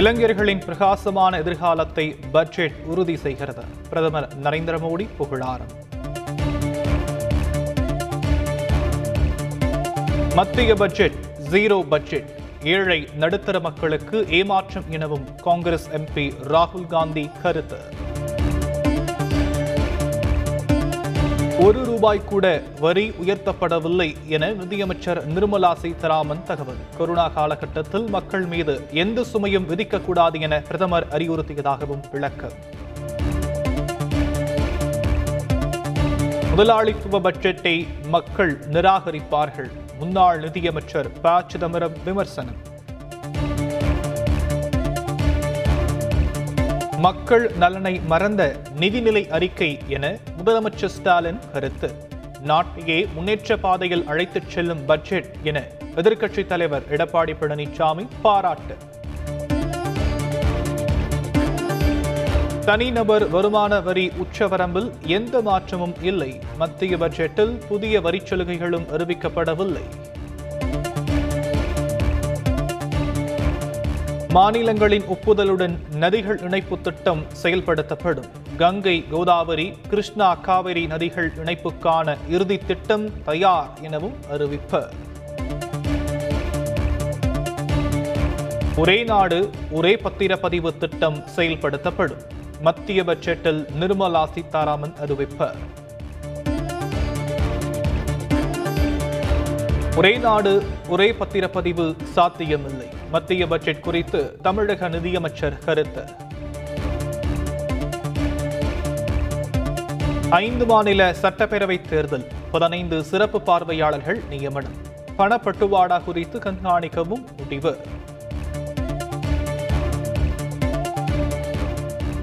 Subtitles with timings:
[0.00, 3.64] இளைஞர்களின் பிரகாசமான எதிர்காலத்தை பட்ஜெட் உறுதி செய்கிறது.
[3.90, 5.72] பிரதமர் நரேந்திர மோடி புகழாரம்.
[10.34, 11.18] மத்திய பட்ஜெட்
[11.50, 12.30] ஜீரோ பட்ஜெட்
[12.62, 17.80] ஏழை நடுத்தர மக்களுக்கு ஏமாற்றம் எனவும் காங்கிரஸ் எம்பி ராகுல் காந்தி கருத்து.
[21.62, 26.76] ஒரு ரூபாய் கூட வரி உயர்த்தப்படவில்லை என நிதியமைச்சர் நிர்மலா சீதாராமன் தகவல்.
[26.96, 32.52] கொரோனா காலகட்டத்தில் மக்கள் மீது எந்த சுமையும் விதிக்கக்கூடாது என பிரதமர் அறிவுறுத்தியதாகவும் விளக்கம்
[36.50, 39.70] முதலாளித்துவ பட்ஜெட்டை மக்கள் நிராகரிப்பார்கள்.
[39.98, 41.44] முன்னாள் நிதியமைச்சர் ப.
[41.46, 42.70] சிதம்பரம் விமர்சனம்.
[47.02, 51.94] மக்கள் நலனை மறந்த நிதிநிலை அறிக்கை என முதலமைச்சர் ஸ்டாலின் கருத்து.
[52.46, 55.62] நாட்டையே முன்னேற்ற பாதையில் அழைத்துச் செல்லும் பட்ஜெட் என
[55.94, 58.76] எதிர்க்கட்சித் தலைவர் எடப்பாடி பழனிசாமி பாராட்டு.
[62.64, 66.40] தனிநபர் வருமான வரி உச்சவரம்பில் எந்த மாற்றமும் இல்லை.
[66.56, 69.82] மத்திய பட்ஜெட்டில் புதிய வரிச் சலுகைகளும் அறிவிக்கப்படவில்லை.
[74.32, 78.28] மாநிலங்களின் ஒப்புதலுடன் நதிகள் இணைப்பு திட்டம் செயல்படுத்தப்படும்.
[78.56, 84.88] கங்கை கோதாவரி கிருஷ்ணா காவிரி நதிகள் இணைப்புக்கான இறுதி திட்டம் தயார் எனவும் அறிவிப்பு.
[88.76, 92.22] ஒரே நாடு ஒரே பத்திரப்பதிவு திட்டம் செயல்படுத்தப்படும்.
[92.60, 95.50] மத்திய பட்ஜெட்டில் நிர்மலா சீதாராமன் அறிவிப்பு.
[99.96, 102.86] ஒரே நாடு ஒரே பத்திரப்பதிவு சாத்தியமில்லை.
[103.10, 106.04] மத்திய பட்ஜெட் குறித்து தமிழக நிதியமைச்சர் கருத்து.
[110.30, 114.76] ஐந்து மாநில சட்டப்பேரவை தேர்தல் பதினைந்து சிறப்பு பார்வையாளர்கள் நியமனம்.
[115.18, 117.76] பணப்பட்டுவாடா குறித்து கண்காணிக்கவும் முடிவு.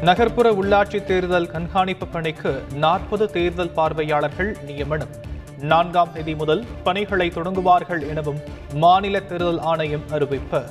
[0.00, 5.30] நகர்ப்புற உள்ளாட்சி தேர்தல் கண்காணிப்பு பணிக்கு நாற்பது தேர்தல் பார்வையாளர்கள் நியமனம்.
[5.62, 8.40] நான்காம் தேதி முதல் பணிகளை தொடங்குவார்கள் எனவும்
[8.74, 10.62] மாநில தேர்தல் ஆணையம் அறிவிப்பு.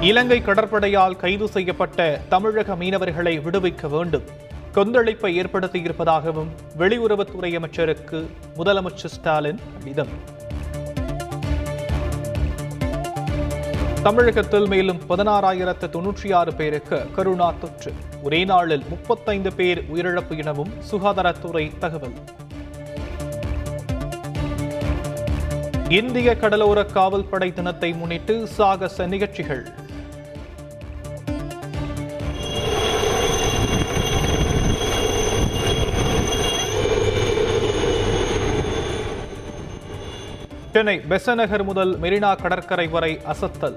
[0.00, 4.22] இலங்கை கடற்படையால் கைது செய்யப்பட்ட தமிழக மீனவர்களை விடுவிக்க வேண்டும்.
[4.74, 10.08] கொந்தளிப்பை ஏற்படுத்தியிருப்பதாகவும் வெளியுறவுத்துறை அமைச்சருக்கு முதலமைச்சர் ஸ்டாலின் கடிதம்
[14.04, 17.92] தமிழகத்தில் மேலும் பதினாறாயிரத்து தொன்னூற்றி ஆறு பேருக்கு கருணா தொற்று.
[18.22, 22.16] ஒரே நாளில் முப்பத்தைந்து பேர் உயிரிழப்பு எனவும் சுகாதாரத்துறை தகவல்.
[25.88, 29.64] இந்திய கடலோர காவல்படை தினத்தை முன்னிட்டு சாகச நிகழ்ச்சிகள்.
[40.74, 43.76] சென்னை பெசநகர் முதல் மெரினா கடற்கரை வரை அசத்தல்.